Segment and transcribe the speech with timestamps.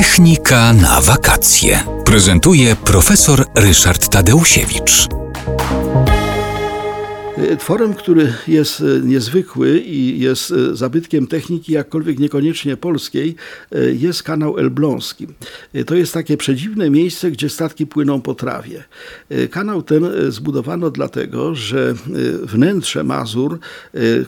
[0.00, 1.84] Technika na wakacje.
[2.04, 5.08] Prezentuje profesor Ryszard Tadeusiewicz.
[7.58, 13.34] Tworem, który jest e, niezwykły i jest e, zabytkiem techniki, jakkolwiek niekoniecznie polskiej,
[13.72, 15.26] e, jest kanał Elbląski.
[15.86, 18.84] To jest takie przedziwne miejsce, gdzie statki płyną po trawie.
[19.50, 21.94] Kanał ten zbudowano dlatego, że
[22.42, 23.58] wnętrze Mazur,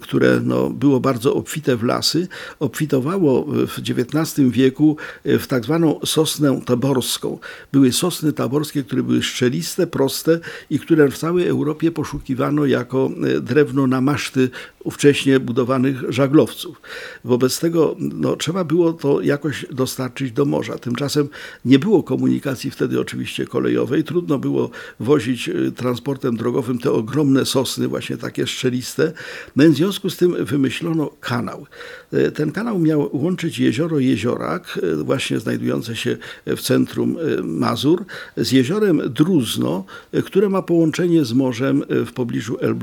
[0.00, 2.28] które no, było bardzo obfite w lasy,
[2.60, 7.38] obfitowało w XIX wieku w tak zwaną sosnę taborską.
[7.72, 13.40] Były sosny taborskie, które były szczeliste, proste i które w całej Europie poszukiwano jako E,
[13.40, 14.50] drewno na maszty
[14.84, 16.80] ówcześnie budowanych żaglowców.
[17.24, 20.78] Wobec tego no, trzeba było to jakoś dostarczyć do morza.
[20.78, 21.28] Tymczasem
[21.64, 24.04] nie było komunikacji wtedy oczywiście kolejowej.
[24.04, 24.70] Trudno było
[25.00, 29.12] wozić e, transportem drogowym te ogromne sosny, właśnie takie szczeliste.
[29.56, 31.66] No, w związku z tym wymyślono kanał.
[32.12, 36.16] E, ten kanał miał łączyć jezioro Jeziorak, właśnie znajdujące się
[36.46, 38.04] w centrum Mazur,
[38.36, 39.84] z jeziorem Druzno,
[40.24, 42.81] które ma połączenie z morzem w pobliżu Elbląga.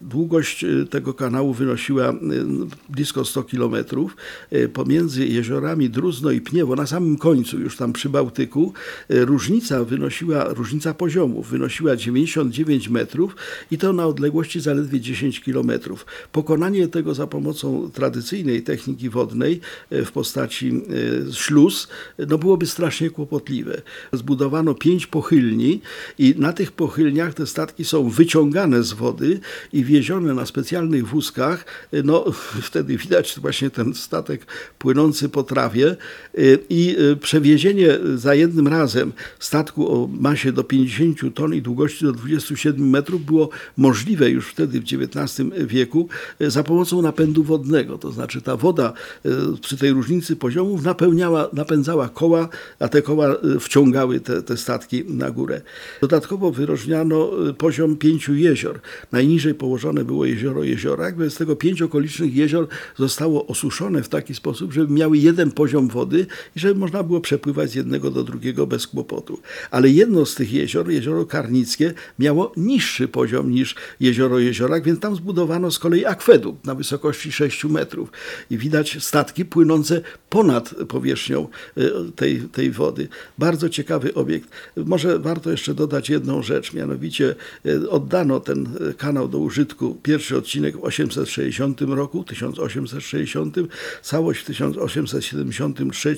[0.00, 2.14] Długość y, tego kanału wynosiła y,
[2.88, 4.16] blisko 100 kilometrów.
[4.52, 8.72] Y, pomiędzy jeziorami Druzno i Pniewo, na samym końcu, już tam przy Bałtyku,
[9.08, 13.36] różnica wynosiła, różnica poziomów wynosiła 99 metrów
[13.70, 16.06] i to na odległości zaledwie 10 kilometrów.
[16.32, 20.82] Pokonanie tego za pomocą tradycyjnej techniki wodnej w postaci
[21.32, 21.88] śluz
[22.28, 23.82] no byłoby strasznie kłopotliwe.
[24.12, 25.80] Zbudowano pięć pochylni
[26.18, 29.40] i na tych pochylniach te statki są wyciągane z wody wody
[29.72, 31.64] i wiezione na specjalnych wózkach,
[32.04, 32.24] no
[32.68, 34.46] wtedy widać właśnie ten statek
[34.78, 35.96] płynący po trawie
[36.38, 42.04] y, i y, przewiezienie za jednym razem statku o masie do 50 ton i długości
[42.04, 46.08] do 27 metrów było możliwe już wtedy w XIX wieku
[46.40, 47.98] za pomocą napędu wodnego.
[47.98, 48.92] To znaczy ta woda
[49.60, 55.30] przy tej różnicy poziomów napełniała, napędzała koła, a te koła wciągały te, te statki na
[55.30, 55.60] górę.
[56.00, 58.80] Dodatkowo wyróżniano poziom pięciu jezior.
[59.12, 64.72] Najniżej położone było jezioro Jeziorak, z tego pięć okolicznych jezior zostało osuszone w taki sposób,
[64.72, 68.86] żeby miały jeden poziom wody i żeby można było przepływać z jednego do drugiego bez
[68.86, 69.38] kłopotu.
[69.70, 75.16] Ale jedno z tych jezior, jezioro Karnickie, miało niższy poziom niż jezioro Jeziorak, więc tam
[75.16, 78.12] zbudowano z kolei akwedukt na wysokości 6 metrów.
[78.50, 80.00] I widać statki płynące
[80.30, 81.82] ponad powierzchnią e,
[82.16, 83.08] tej, tej wody.
[83.38, 84.48] Bardzo ciekawy obiekt.
[84.76, 87.34] Może warto jeszcze dodać jedną rzecz, mianowicie
[87.66, 88.68] e, oddano ten
[88.98, 89.98] kanał do użytku.
[90.02, 93.56] Pierwszy odcinek w 860 roku, 1860,
[94.02, 96.16] całość w 1873,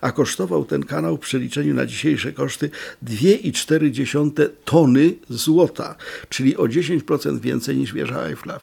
[0.00, 2.70] a kosztował ten kanał w przeliczeniu na dzisiejsze koszty
[3.04, 5.96] 2,4 tony złota,
[6.28, 8.56] czyli o 10% więcej niż wieża Eiffla.